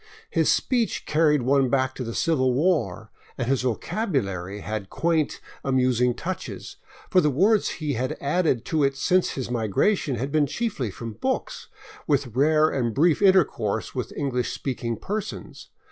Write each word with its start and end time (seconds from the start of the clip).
His 0.31 0.51
speech 0.51 1.05
carried 1.05 1.43
one 1.43 1.69
back 1.69 1.93
to 1.93 2.03
the 2.03 2.15
Civil 2.15 2.55
War, 2.55 3.11
and 3.37 3.47
his 3.47 3.61
vocabulary 3.61 4.61
had 4.61 4.89
quaint, 4.89 5.39
amusing 5.63 6.15
touches; 6.15 6.77
for 7.11 7.21
the 7.21 7.29
words 7.29 7.67
he 7.77 7.93
had 7.93 8.17
added 8.19 8.65
to 8.65 8.83
it 8.83 8.95
since 8.97 9.33
his 9.33 9.51
migration 9.51 10.15
had 10.15 10.31
been 10.31 10.47
chiefly 10.47 10.89
from 10.89 11.13
books, 11.13 11.67
with 12.07 12.35
rare 12.35 12.67
and 12.67 12.95
brief 12.95 13.21
intercourse 13.21 13.93
with 13.93 14.11
English 14.17 14.51
speaking 14.53 14.97
persons. 14.97 15.69